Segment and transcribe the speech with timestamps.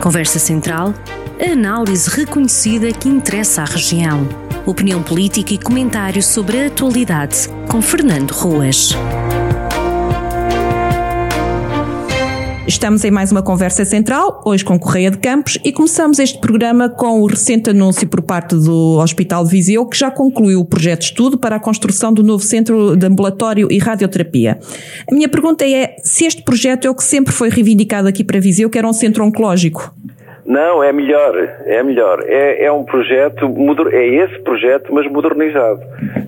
[0.00, 0.94] Conversa Central,
[1.40, 4.28] análise reconhecida que interessa à região.
[4.64, 8.94] Opinião política e comentário sobre a atualidade, com Fernando Ruas.
[12.68, 16.86] Estamos em mais uma conversa central, hoje com Correia de Campos, e começamos este programa
[16.86, 20.98] com o recente anúncio por parte do Hospital de Viseu, que já concluiu o projeto
[21.00, 24.58] de estudo para a construção do novo centro de ambulatório e radioterapia.
[25.10, 28.38] A minha pergunta é se este projeto é o que sempre foi reivindicado aqui para
[28.38, 29.94] Viseu, que era um centro oncológico.
[30.48, 32.24] Não, é melhor, é melhor.
[32.26, 33.46] É, é um projeto,
[33.92, 35.82] é esse projeto, mas modernizado.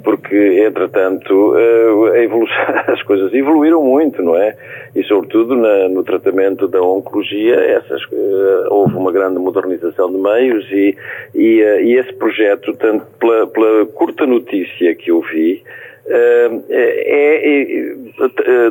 [0.05, 2.29] Porque, entretanto, eh,
[2.93, 4.55] as coisas evoluíram muito, não é?
[4.95, 10.71] E, sobretudo, na, no tratamento da oncologia, essas, eh, houve uma grande modernização de meios
[10.71, 10.95] e,
[11.35, 15.63] e, eh, e esse projeto, tanto pela, pela, curta notícia que eu vi,
[16.07, 17.95] é, é,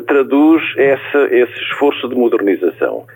[0.05, 3.07] traduz essa, esse esforço de modernização.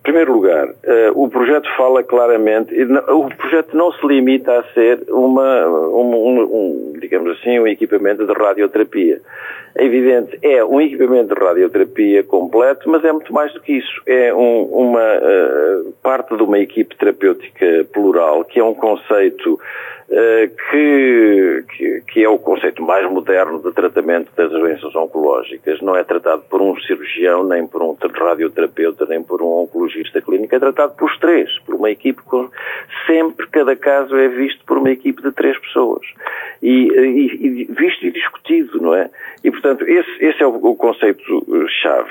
[0.00, 0.72] Em primeiro lugar, uh,
[1.14, 2.74] o projeto fala claramente,
[3.10, 8.26] o projeto não se limita a ser uma, um, um, um, digamos assim, um equipamento
[8.26, 9.20] de radioterapia.
[9.76, 14.02] É evidente, é um equipamento de radioterapia completo, mas é muito mais do que isso.
[14.06, 19.60] É um, uma uh, parte de uma equipe terapêutica plural, que é um conceito
[20.12, 25.80] eh, que, que, que, é o conceito mais moderno de tratamento das doenças oncológicas.
[25.80, 29.89] Não é tratado por um cirurgião, nem por um radioterapeuta, nem por um oncologista
[30.20, 32.48] clínico, é tratado pelos três, por uma equipe com...
[33.06, 36.06] Sempre, cada caso é visto por uma equipe de três pessoas.
[36.62, 39.10] E, e, e visto e discutido, não é?
[39.42, 42.10] E, portanto, esse, esse é o, o conceito-chave.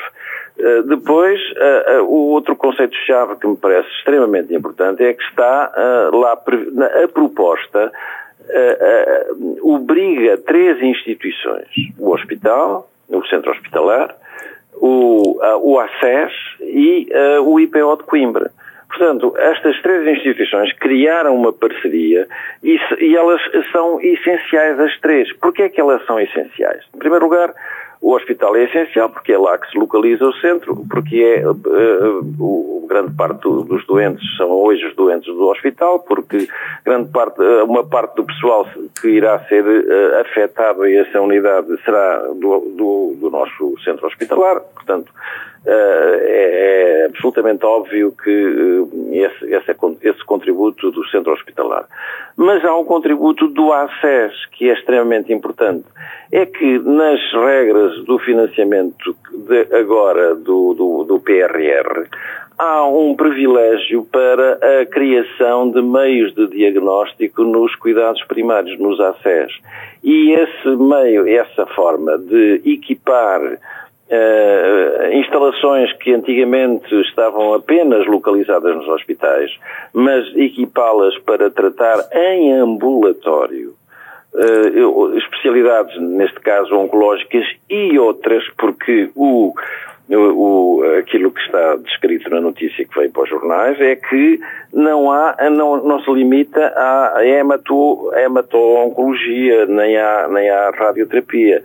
[0.60, 5.72] Eh, depois, uh, uh, o outro conceito-chave que me parece extremamente importante é que está
[6.12, 7.92] lá a proposta
[9.62, 11.68] obriga três instituições,
[12.00, 14.16] o hospital, o centro hospitalar,
[14.76, 17.10] o, o ACES e
[17.44, 18.52] o IPO de Coimbra.
[18.90, 22.28] Portanto, estas três instituições criaram uma parceria
[22.64, 23.40] e, e elas
[23.72, 25.32] são essenciais as três.
[25.34, 26.84] Porquê é que elas são essenciais?
[26.94, 27.54] Em primeiro lugar,
[28.02, 32.26] o hospital é essencial porque é lá que se localiza o centro, porque é uh,
[32.40, 36.48] o, grande parte do, dos doentes são hoje os doentes do hospital, porque
[36.86, 38.66] grande parte, uh, uma parte do pessoal
[39.00, 44.62] que irá ser uh, afetado a essa unidade será do, do, do nosso centro hospitalar,
[44.62, 45.12] portanto
[45.66, 51.86] é, é, absolutamente óbvio que esse, esse, esse contributo do centro hospitalar.
[52.38, 55.86] Mas há um contributo do ACES que é extremamente importante.
[56.32, 62.08] É que nas regras do financiamento de agora do, do, do PRR,
[62.58, 69.60] há um privilégio para a criação de meios de diagnóstico nos cuidados primários, nos ACES.
[70.04, 73.42] E esse meio, essa forma de equipar
[74.10, 79.52] uh, instalações que antigamente estavam apenas localizadas nos hospitais,
[79.94, 83.78] mas equipá-las para tratar em ambulatório.
[84.32, 89.54] Uh, especialidades, neste caso oncológicas e outras, porque o,
[90.08, 94.40] o, aquilo que está descrito na notícia que veio para os jornais é que
[94.72, 101.64] não há, não, não se limita à hemato, hemato-oncologia, nem à, nem à radioterapia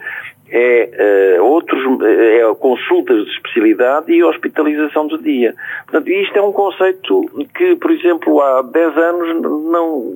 [0.56, 5.52] é, uh, outros, é consultas de especialidade e hospitalização do dia.
[5.84, 10.14] Portanto, isto é um conceito que, por exemplo, há 10 anos não,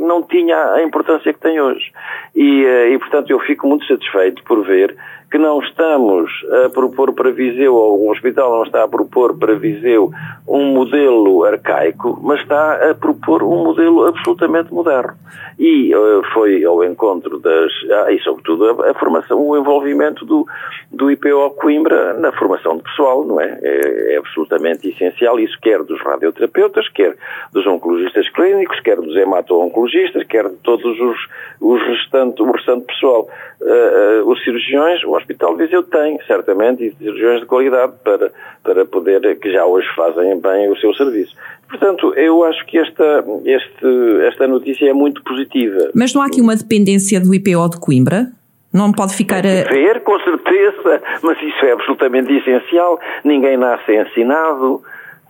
[0.00, 1.92] não tinha a importância que tem hoje.
[2.34, 4.96] E, uh, e, portanto, eu fico muito satisfeito por ver
[5.30, 6.28] que não estamos
[6.64, 10.10] a propor para Viseu, ou o hospital não está a propor para Viseu
[10.46, 15.14] um modelo arcaico, mas está a propor um modelo absolutamente moderno.
[15.56, 20.46] E uh, foi ao encontro das, ah, e sobretudo a, a, formação, o envolvimento do,
[20.90, 23.58] do IPO Coimbra na formação de pessoal, não é?
[23.62, 24.14] é?
[24.14, 27.14] É absolutamente essencial, isso quer dos radioterapeutas, quer
[27.52, 29.89] dos oncologistas clínicos, quer dos hemato-oncologistas,
[30.28, 31.18] quer de todos os,
[31.60, 33.28] os restantes, o restante pessoal.
[33.60, 38.32] Uh, uh, os cirurgiões, o Hospital de Viseu tem, certamente, e cirurgiões de qualidade para,
[38.62, 41.34] para poder, que já hoje fazem bem o seu serviço.
[41.68, 45.90] Portanto, eu acho que esta, este, esta notícia é muito positiva.
[45.94, 48.26] Mas não há aqui uma dependência do IPO de Coimbra?
[48.72, 49.64] Não pode ficar a...
[49.68, 53.00] Ver, com certeza, mas isso é absolutamente essencial.
[53.24, 54.82] Ninguém nasce ensinado.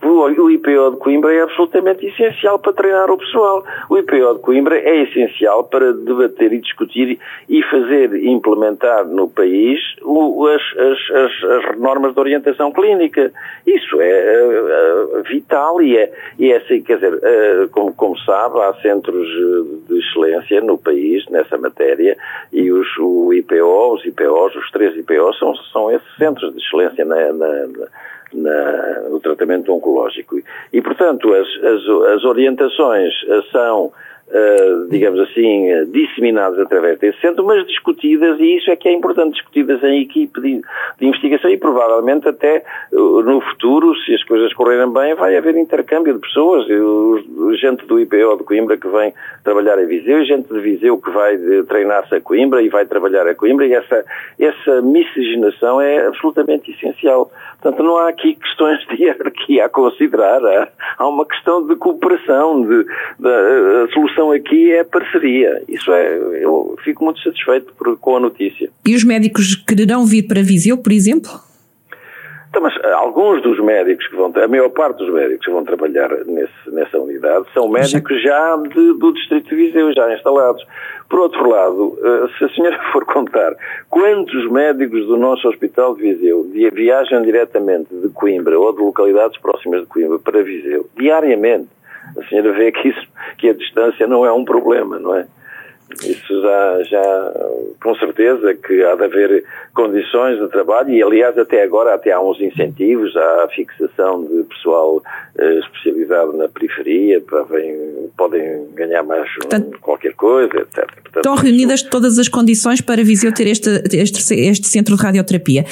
[0.03, 3.63] O IPO de Coimbra é absolutamente essencial para treinar o pessoal.
[3.87, 9.79] O IPO de Coimbra é essencial para debater e discutir e fazer implementar no país
[10.01, 13.31] as, as, as, as normas de orientação clínica.
[13.65, 18.59] Isso é uh, vital e é, e é assim, quer dizer, uh, como, como sabe,
[18.59, 19.27] há centros
[19.87, 20.01] de
[20.61, 22.17] no país nessa matéria
[22.51, 27.05] e os, o IPO, os IPOs, os três IPOs são, são esses centros de excelência
[27.05, 27.67] na, na,
[28.33, 30.37] na, no tratamento oncológico oncológico.
[30.71, 33.13] E, portanto, as, as, as orientações
[33.51, 33.91] são
[34.31, 38.93] Uh, digamos assim, uh, disseminadas através desse centro, mas discutidas, e isso é que é
[38.93, 40.61] importante, discutidas em equipe de,
[40.99, 42.63] de investigação e provavelmente até
[42.93, 46.65] uh, no futuro, se as coisas correrem bem, vai haver intercâmbio de pessoas.
[47.59, 49.13] Gente do IPO de Coimbra que vem
[49.43, 51.37] trabalhar a Viseu, gente de Viseu que vai
[51.67, 54.05] treinar-se a Coimbra e vai trabalhar a Coimbra, e essa,
[54.39, 57.29] essa miscigenação é absolutamente essencial.
[57.61, 60.41] Portanto, não há aqui questões de hierarquia a considerar,
[60.97, 63.29] há, uma questão de cooperação, de, de,
[63.83, 65.63] a solução aqui é parceria.
[65.69, 68.69] Isso é, eu fico muito satisfeito por, com a notícia.
[68.85, 71.31] E os médicos quererão vir para Viseu, por exemplo?
[72.51, 75.63] Então, mas eh, alguns dos médicos que vão, a maior parte dos médicos que vão
[75.63, 80.61] trabalhar nesse, nessa unidade são médicos já de, do Distrito de Viseu, já instalados.
[81.09, 83.55] Por outro lado, eh, se a senhora for contar
[83.89, 89.81] quantos médicos do nosso Hospital de Viseu viajam diretamente de Coimbra ou de localidades próximas
[89.81, 91.69] de Coimbra para Viseu, diariamente,
[92.17, 93.07] a senhora vê que, isso,
[93.37, 95.27] que a distância não é um problema, não é?
[96.03, 97.33] Isso já, já,
[97.81, 99.43] com certeza que há de haver
[99.73, 105.01] condições de trabalho e, aliás, até agora até há uns incentivos à fixação de pessoal
[105.37, 110.85] eh, especializado na periferia, para vem, podem ganhar mais Portanto, qualquer coisa, etc.
[110.85, 115.65] Portanto, estão reunidas todas as condições para Viseu ter este, este, este centro de radioterapia?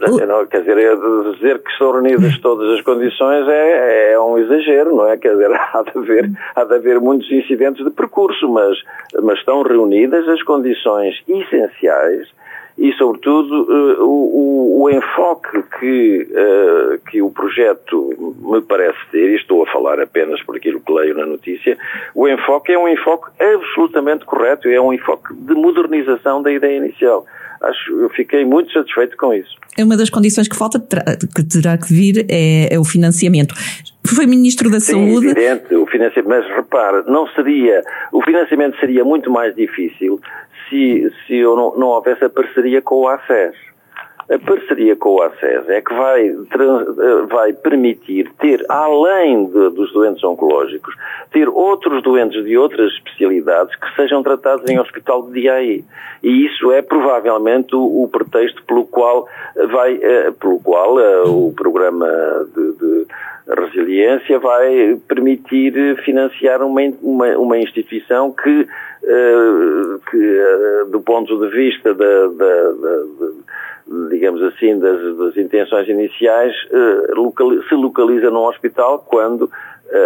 [0.00, 0.76] Não, não, quer dizer,
[1.34, 5.16] dizer que estão reunidas todas as condições é, é um exagero, não é?
[5.16, 8.76] Quer dizer, há de haver, há de haver muitos incidentes de percurso, mas,
[9.22, 12.28] mas estão reunidas as condições essenciais
[12.76, 19.36] e, sobretudo, uh, o, o, enfoque que, uh, que o projeto me parece ter, e
[19.36, 21.78] estou a falar apenas por aquilo que leio na notícia,
[22.14, 27.24] o enfoque é um enfoque absolutamente correto, é um enfoque de modernização da ideia inicial.
[27.62, 29.56] Acho, eu fiquei muito satisfeito com isso.
[29.78, 33.54] É uma das condições que falta, que terá que vir, é, é o financiamento.
[34.04, 35.28] Foi Ministro da Sim, Saúde.
[35.28, 37.82] Evidente, o financiamento, mas repare, não seria,
[38.12, 40.20] o financiamento seria muito mais difícil
[40.74, 43.54] se, se eu não, não houvesse a parceria com o ACES.
[44.28, 46.30] A parceria com o ACES é que vai,
[47.28, 50.94] vai permitir ter, além de, dos doentes oncológicos,
[51.30, 55.84] ter outros doentes de outras especialidades que sejam tratados em hospital de DAI.
[56.22, 59.28] E isso é provavelmente o, o pretexto pelo qual
[59.70, 62.08] vai, eh, pelo qual uh, o programa
[62.54, 63.06] de, de
[63.48, 71.54] resiliência vai permitir financiar uma, uma, uma instituição que, uh, que uh, do ponto de
[71.54, 79.04] vista da, da, da, digamos assim, das, das intenções iniciais, uh, se localiza num hospital
[79.06, 79.50] quando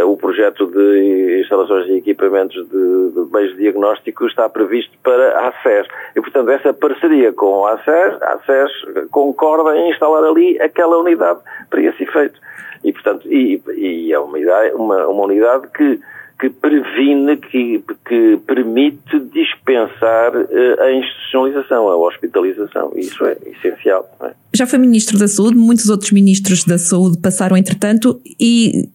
[0.06, 5.48] o projeto de instalações e equipamentos de, de meios de diagnóstico está previsto para a
[5.48, 5.86] ACES.
[6.14, 11.40] E, portanto, essa parceria com a ACES, a ACES concorda em instalar ali aquela unidade
[11.70, 12.38] para esse efeito.
[12.84, 16.00] E, portanto, e, e é uma, ideia, uma, uma unidade que,
[16.40, 22.92] que previne, que, que permite dispensar uh, a institucionalização, a hospitalização.
[22.94, 24.08] Isso é essencial.
[24.22, 24.32] É?
[24.54, 28.88] Já foi Ministro da Saúde, muitos outros Ministros da Saúde passaram entretanto e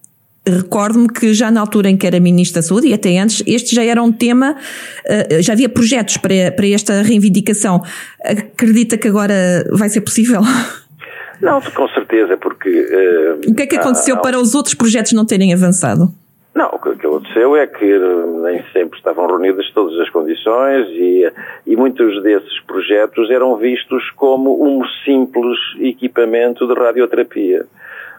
[0.45, 3.75] recordo-me que já na altura em que era Ministro da Saúde e até antes, este
[3.75, 7.81] já era um tema, uh, já havia projetos para, para esta reivindicação.
[8.24, 9.34] Acredita que agora
[9.72, 10.42] vai ser possível?
[11.42, 12.69] Não, com certeza, porque.
[12.69, 16.09] Uh, o que é que aconteceu há, para os outros projetos não terem avançado?
[16.56, 18.00] Não, o que aconteceu é que
[18.44, 21.30] nem sempre estavam reunidas todas as condições e,
[21.66, 27.66] e muitos desses projetos eram vistos como um simples equipamento de radioterapia.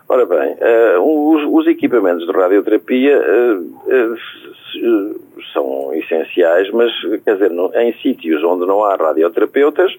[0.06, 5.20] Ora bem, uh, os, os, equipamentos de radioterapia uh, uh,
[5.50, 6.92] são essenciais, mas,
[7.24, 9.96] quer dizer, no, em sítios onde não há radioterapeutas,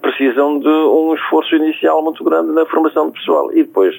[0.00, 3.50] precisam de um esforço inicial muito grande na formação de pessoal.
[3.52, 3.98] E depois,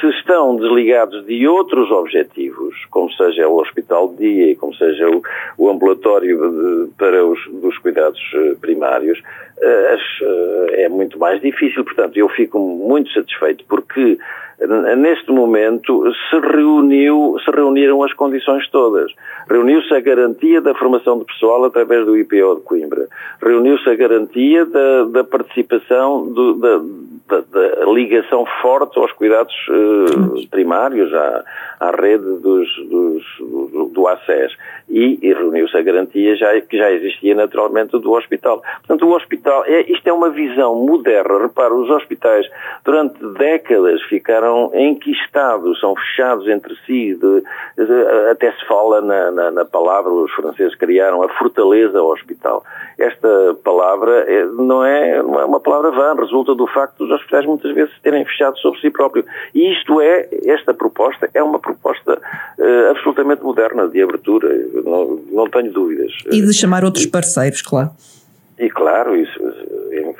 [0.00, 5.08] se estão desligados de outros objetivos, como seja o hospital de dia e como seja
[5.08, 5.22] o,
[5.58, 8.20] o ambulatório de, para os dos cuidados
[8.60, 9.22] primários,
[10.72, 11.84] é muito mais difícil.
[11.84, 14.18] Portanto, eu fico muito satisfeito porque
[14.96, 19.12] neste momento se reuniu, se reuniram as condições todas.
[19.48, 23.08] Reuniu-se a garantia da formação de pessoal através do IPO de Coimbra.
[23.42, 26.80] Reuniu-se a garantia da, da participação do, da,
[27.28, 31.44] da, da, ligação forte aos cuidados uh, primários, à,
[31.80, 34.52] à rede dos, dos, do, do ACES.
[34.88, 38.62] E, e reuniu-se a garantia já, que já existia naturalmente do hospital.
[38.86, 41.42] Portanto, o hospital, é, isto é uma visão moderna.
[41.42, 42.46] Repara, os hospitais
[42.84, 47.42] durante décadas ficaram enquistados, são fechados entre si, de,
[48.30, 52.62] até se fala na, na, na, palavra, os franceses criaram a fortaleza hospital.
[52.98, 57.46] Esta palavra é, não, é, não é uma palavra vã, resulta do facto dos hospitais
[57.46, 59.24] muitas vezes terem fechado sobre si próprio.
[59.54, 64.48] E isto é, esta proposta é uma proposta uh, absolutamente moderna de abertura,
[64.84, 66.12] não, não tenho dúvidas.
[66.30, 67.90] E de chamar outros parceiros, claro.
[68.58, 69.38] E claro, isso,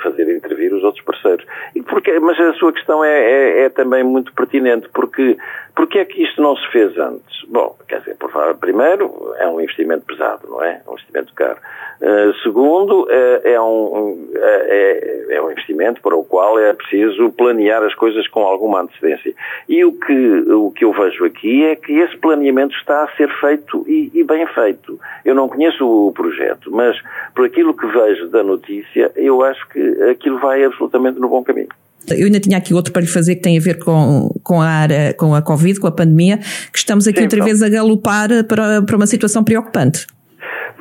[0.02, 1.46] fazer intervir os outros parceiros.
[1.74, 5.36] E porque, mas a sua questão é, é, é, também muito pertinente, porque,
[5.74, 7.42] porque é que isto não se fez antes?
[7.48, 10.82] Bom, quer dizer, por favor, primeiro, é um investimento pesado, não é?
[10.86, 11.58] É um investimento caro.
[12.00, 13.08] Uh, segundo, uh,
[13.44, 18.26] é, um, uh, é, é, um investimento para o qual é preciso planear as coisas
[18.28, 19.32] com alguma antecedência.
[19.68, 20.12] E o que,
[20.50, 24.24] o que eu vejo aqui é que esse planeamento está a ser feito e, e
[24.24, 24.98] bem feito.
[25.24, 26.96] Eu não conheço o projeto, mas
[27.34, 29.80] por aquilo que vejo da notícia, eu acho que
[30.10, 31.68] aquilo vai absolutamente no bom caminho.
[32.08, 34.66] Eu ainda tinha aqui outro para lhe fazer que tem a ver com, com, a,
[34.66, 36.38] área, com a Covid, com a pandemia,
[36.72, 37.46] que estamos aqui Sim, outra então.
[37.46, 40.06] vez a galopar para, para uma situação preocupante.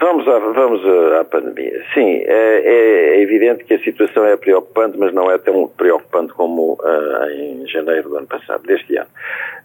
[0.01, 0.81] Vamos, à, vamos
[1.20, 1.84] à, pandemia.
[1.93, 6.74] Sim, é, é, evidente que a situação é preocupante, mas não é tão preocupante como
[6.74, 9.10] uh, em janeiro do ano passado, deste ano,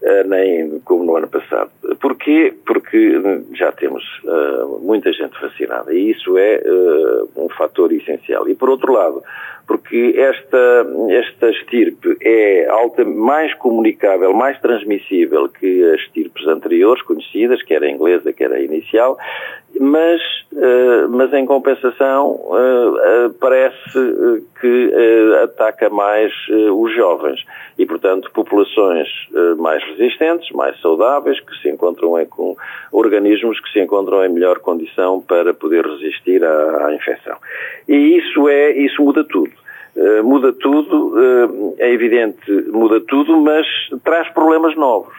[0.03, 1.71] uh, nem como no ano passado.
[2.03, 2.53] Porquê?
[2.67, 3.19] Porque
[3.55, 6.61] já temos uh, muita gente vacinada e isso é
[7.35, 8.47] um fator essencial.
[8.47, 9.23] E por outro lado,
[9.67, 17.63] porque esta, esta estirpe é alta, mais comunicável, mais transmissível que as estirpes anteriores, conhecidas,
[17.63, 19.19] quer a inglesa, quer a inicial,
[19.81, 20.21] mas,
[20.53, 23.77] uh, mas em compensação uh, uh, parece
[24.61, 24.93] que
[25.43, 26.33] ataca mais
[26.73, 27.45] os jovens
[27.79, 29.07] e, portanto, populações
[29.59, 32.57] mais resistentes, mais saudáveis, que se encontram em, com
[32.91, 37.37] organismos que se encontram em melhor condição para poder resistir à, à infecção.
[37.87, 39.53] E isso é, isso muda tudo.
[39.97, 43.67] Uh, muda tudo, uh, é evidente, muda tudo, mas
[44.05, 45.17] traz problemas novos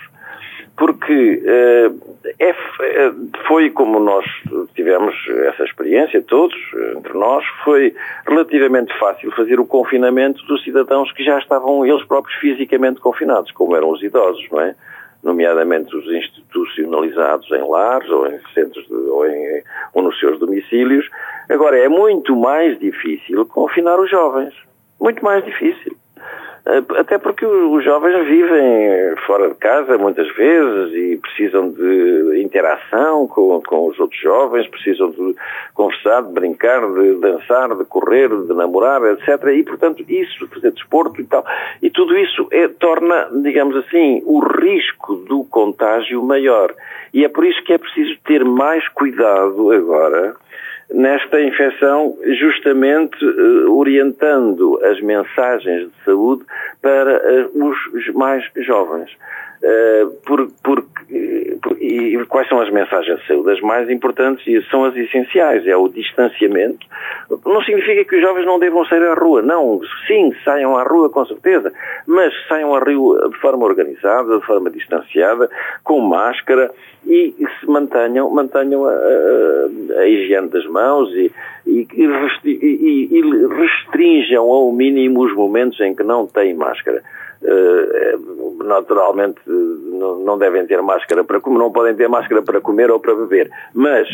[0.78, 1.92] porque eh,
[2.38, 3.12] é, eh,
[3.48, 4.24] foi como nós
[4.76, 5.16] tivemos
[5.48, 6.56] essa experiência, todos,
[6.96, 7.96] entre nós, foi
[8.28, 13.76] relativamente fácil fazer o confinamento dos cidadãos que já estavam eles próprios fisicamente confinados, como
[13.76, 14.76] eram os idosos, não é?
[15.28, 19.62] Nomeadamente os institucionalizados em lares ou em centros de, ou, em,
[19.94, 21.06] ou nos seus domicílios.
[21.50, 24.54] Agora, é muito mais difícil confinar os jovens.
[24.98, 25.97] Muito mais difícil.
[26.68, 33.26] Eh, até porque os jovens vivem fora de casa muitas vezes e precisam de interação
[33.26, 35.34] com, com os outros jovens, precisam de
[35.74, 39.48] conversar, de brincar, de dançar, de correr, de namorar, etc.
[39.56, 41.46] E, portanto, isso, fazer desporto e tal.
[41.82, 46.74] E tudo isso é, torna, digamos assim, o risco do contágio maior.
[47.14, 50.36] E é por isso que é preciso ter mais cuidado agora
[50.90, 56.44] nesta infecção, justamente uh, orientando as mensagens de saúde
[56.82, 57.22] para
[57.54, 59.12] uh, os mais jovens.
[59.58, 60.86] Uh, por, por,
[61.62, 63.52] por, e quais são as mensagens de saúde?
[63.52, 65.66] As mais importantes e são as essenciais.
[65.66, 66.86] É o distanciamento.
[67.46, 69.42] Não significa que os jovens não devam sair à rua.
[69.42, 71.72] Não, sim, saiam à rua com certeza,
[72.06, 75.50] mas saiam à rua de forma organizada, de forma distanciada,
[75.84, 76.72] com máscara
[77.06, 81.32] e se mantenham, mantenham a, a, a higiene das mãos e,
[81.66, 81.88] e,
[83.12, 83.22] e
[83.56, 87.02] restringam ao mínimo os momentos em que não têm máscara.
[87.48, 93.00] Uh, naturalmente não devem ter máscara para comer, não podem ter máscara para comer ou
[93.00, 93.50] para beber.
[93.74, 94.08] Mas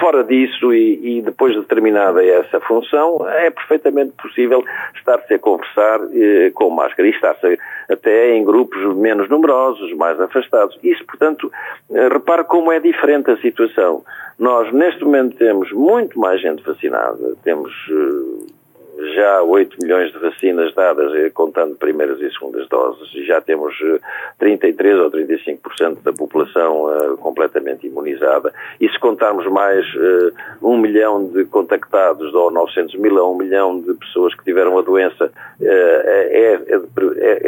[0.00, 4.62] fora disso e, depois de terminada essa função, é perfeitamente possível
[4.96, 10.78] estar-se a conversar eh, com máscara e estar-se até em grupos menos numerosos, mais afastados.
[10.82, 11.50] Isso, portanto,
[11.90, 14.02] eh, repare como é diferente a situação.
[14.38, 18.59] Nós, neste momento, temos muito mais gente vacinada, temos eh,
[19.14, 23.74] já 8 milhões de vacinas dadas, eh, contando primeiras e segundas doses, e já temos
[24.38, 28.52] 33 ou 35% da população uh, completamente imunizada.
[28.80, 33.80] E se contarmos mais uh, 1 milhão de contactados, ou 900 mil a 1 milhão
[33.80, 36.80] de pessoas que tiveram a doença, uh, é, é,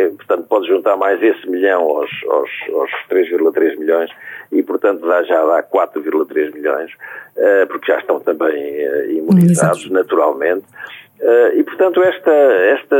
[0.04, 4.10] é, portanto, pode juntar mais esse milhão aos, aos, aos 3,3 milhões
[4.50, 6.90] e, portanto, dá, já dá 4,3 milhões,
[7.68, 10.66] porque já estão também imunizados naturalmente.
[11.20, 12.96] Uh, e, portanto, esta, esta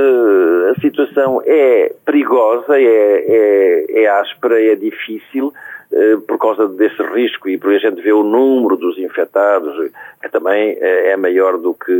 [0.81, 5.53] situação é perigosa, é, é, é áspera, é difícil,
[5.91, 9.91] uh, por causa desse risco e porque a gente vê o número dos infectados,
[10.23, 11.93] que também é, é maior do que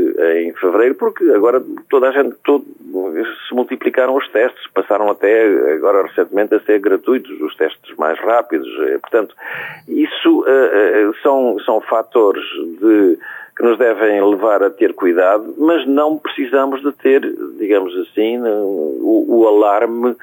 [0.45, 2.65] em fevereiro, porque agora toda a gente, todo,
[3.49, 8.69] se multiplicaram os testes, passaram até, agora recentemente, a ser gratuitos, os testes mais rápidos.
[8.69, 9.35] Uh, portanto,
[9.89, 10.45] isso
[11.21, 12.45] são, são fatores
[12.81, 13.19] de
[13.57, 17.21] que nos devem levar a ter cuidado, mas não precisamos de ter,
[17.59, 20.17] digamos assim, o, o alarme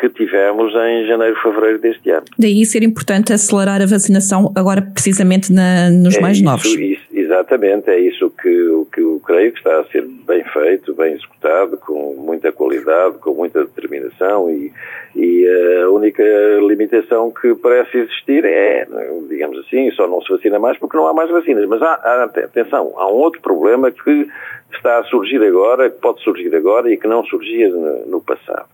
[0.00, 2.24] que tivemos em janeiro, fevereiro deste ano.
[2.38, 6.66] Daí ser importante acelerar a vacinação agora precisamente na, nos é mais isso, novos.
[6.66, 11.12] Isso, Exatamente, é isso que, que eu creio que está a ser bem feito, bem
[11.14, 14.72] executado, com muita qualidade, com muita determinação e,
[15.14, 15.44] e
[15.82, 16.22] a única
[16.60, 18.86] limitação que parece existir é,
[19.28, 21.66] digamos assim, só não se vacina mais porque não há mais vacinas.
[21.66, 24.28] Mas há, há atenção, há um outro problema que
[24.72, 28.68] está a surgir agora, que pode surgir agora e que não surgia no, no passado.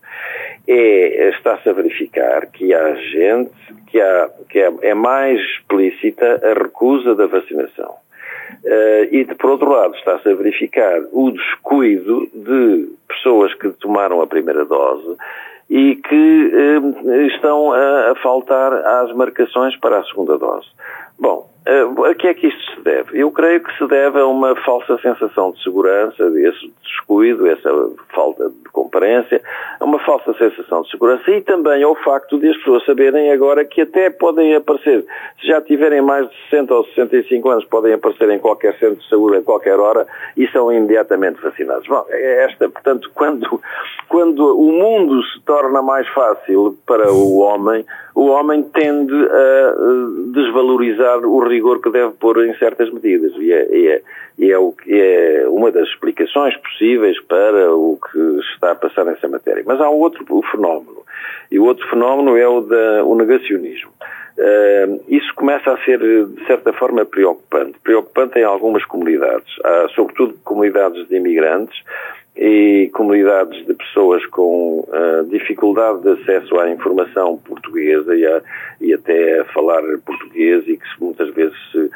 [0.66, 3.50] É, está-se a verificar que há gente
[3.88, 7.94] que, há, que é, mais explícita a recusa da vacinação.
[8.64, 14.26] Uh, e, por outro lado, está-se a verificar o descuido de pessoas que tomaram a
[14.26, 15.16] primeira dose
[15.68, 20.68] e que uh, estão a, a, faltar às marcações para a segunda dose.
[21.18, 23.18] Bom, uh, a que é que isto se deve?
[23.18, 27.70] Eu creio que se deve a uma falsa sensação de segurança, esse descuido, essa
[28.14, 29.40] falta de comparência,
[29.80, 33.64] a uma falsa sensação de segurança e também ao facto de as pessoas saberem agora
[33.64, 35.04] que até podem aparecer,
[35.40, 39.08] se já tiverem mais de 60 ou 65 anos, podem aparecer em qualquer centro de
[39.08, 41.86] saúde, em qualquer hora, e são imediatamente vacinados.
[41.86, 43.60] Bom, é esta, portanto, quando,
[44.08, 49.74] quando o mundo se torna mais fácil para o homem, o homem tende a
[50.32, 53.32] desvalorizar o rigor que deve pôr em certas medidas.
[53.36, 54.02] E é, e é,
[54.38, 58.18] e é, o, é uma das explicações possíveis para o que
[58.52, 59.62] está a passar nessa matéria.
[59.66, 61.02] Mas há um outro fenómeno.
[61.50, 63.92] E o outro fenómeno é o, da, o negacionismo.
[64.38, 67.78] Uh, isso começa a ser, de certa forma, preocupante.
[67.82, 71.76] Preocupante em algumas comunidades, há, sobretudo comunidades de imigrantes,
[72.34, 78.40] e comunidades de pessoas com uh, dificuldade de acesso à informação portuguesa e, a,
[78.80, 81.90] e, até a falar português e que muitas vezes se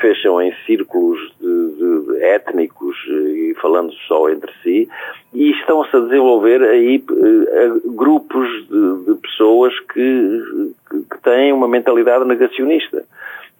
[0.00, 4.88] fecham em círculos de, de, étnicos e falando só entre si
[5.34, 12.24] e estão-se a desenvolver aí uh, grupos de, de pessoas que, que têm uma mentalidade
[12.24, 13.04] negacionista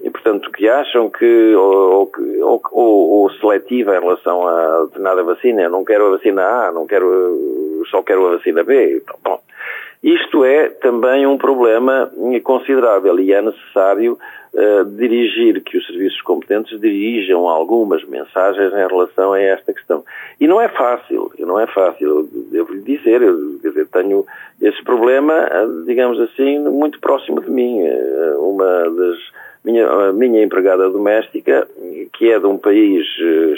[0.00, 2.10] e, portanto, que acham que ou,
[2.42, 6.86] ou, ou, seletiva em relação a determinada vacina, eu não quero a vacina A, não
[6.86, 9.02] quero, só quero a vacina B.
[9.24, 9.40] Bom,
[10.02, 12.10] isto é também um problema
[12.44, 14.16] considerável e é necessário
[14.54, 20.04] uh, dirigir, que os serviços competentes dirijam algumas mensagens em relação a esta questão.
[20.40, 24.24] E não é fácil, não é fácil, devo lhe dizer, eu quer dizer, tenho
[24.62, 27.82] esse problema, eh, digamos assim, muito próximo de mim.
[27.82, 29.18] Eh, uma das
[29.64, 31.66] minha, minha empregada doméstica,
[32.14, 33.04] que é de um país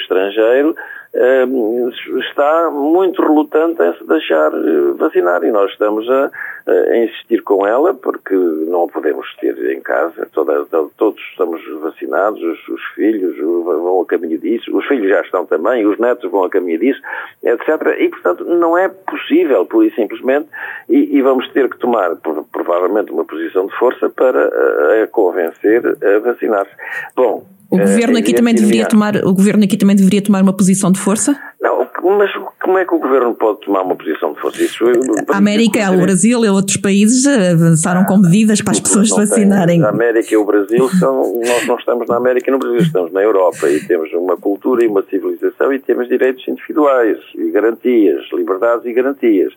[0.01, 0.75] estrangeiro,
[1.13, 6.31] está muito relutante em se deixar eh, vacinar e nós estamos a,
[6.69, 10.65] a, insistir com ela porque não podemos ter em casa, Toda,
[10.97, 15.85] todos estamos vacinados, os, os, filhos vão a caminho disso, os filhos já estão também,
[15.85, 17.01] os netos vão a caminho disso,
[17.43, 17.69] etc.
[17.99, 20.49] E, portanto, não é possível, pura e simplesmente,
[20.89, 22.15] e, e vamos ter que tomar
[22.53, 26.73] provavelmente uma posição de força para a, eh, a convencer a vacinar-se.
[27.17, 30.91] Bom, o governo aqui também deveria tomar, o governo aqui também deveria tomar uma posição
[30.91, 31.39] de força?
[31.61, 34.63] Não, mas como é que o governo pode tomar uma posição de força?
[34.63, 34.85] Isso,
[35.29, 39.85] a América, o Brasil e outros países avançaram com medidas para as pessoas vacinarem.
[39.85, 43.13] a América e o Brasil são, nós não estamos na América e no Brasil, estamos
[43.13, 48.25] na Europa e temos uma cultura e uma civilização e temos direitos individuais e garantias,
[48.33, 49.53] liberdades e garantias.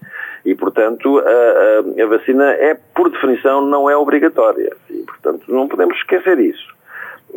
[0.45, 4.75] E, portanto, a, a, a vacina é, por definição, não é obrigatória.
[4.89, 6.73] E, portanto, não podemos esquecer isso.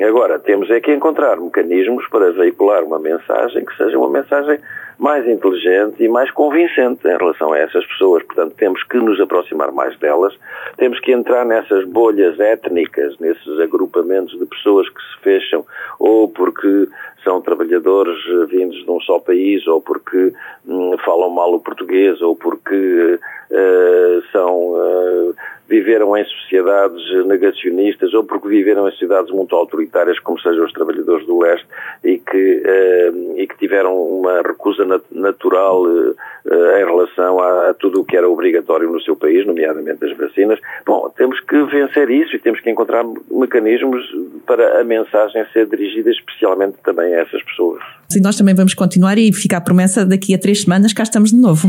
[0.04, 4.58] Agora, temos é que encontrar mecanismos para veicular uma mensagem que seja uma mensagem
[4.98, 8.22] mais inteligente e mais convincente em relação a essas pessoas.
[8.24, 10.34] Portanto, temos que nos aproximar mais delas,
[10.76, 15.64] temos que entrar nessas bolhas étnicas, nesses agrupamentos de pessoas que se fecham
[15.98, 16.88] ou porque
[17.26, 18.16] são trabalhadores
[18.48, 20.32] vindos de um só país, ou porque
[20.64, 23.18] hum, falam mal o português, ou porque
[23.50, 24.74] uh, são.
[24.74, 25.34] Uh,
[25.68, 31.26] viveram em sociedades negacionistas ou porque viveram em sociedades muito autoritárias, como sejam os trabalhadores
[31.26, 31.66] do leste,
[32.04, 32.62] e que,
[33.36, 38.16] e que tiveram uma recusa natural uh, uh, em relação a, a, tudo o que
[38.16, 40.58] era obrigatório no seu país, nomeadamente as vacinas.
[40.84, 44.02] Bom, temos que vencer isso e temos que encontrar mecanismos
[44.46, 47.82] para a mensagem ser dirigida especialmente também a essas pessoas.
[48.08, 51.30] Sim, nós também vamos continuar e fica a promessa daqui a três semanas cá estamos
[51.30, 51.68] de novo.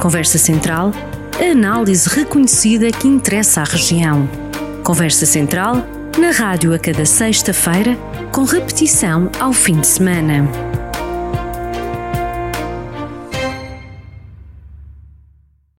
[0.00, 0.90] Conversa Central,
[1.40, 4.28] a análise reconhecida que interessa à região.
[4.82, 5.76] Conversa Central,
[6.20, 7.96] na rádio a cada sexta-feira,
[8.32, 10.71] com repetição ao fim de semana.